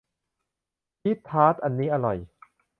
[0.99, 2.17] พีชทาร์ตอันนี้อร่อย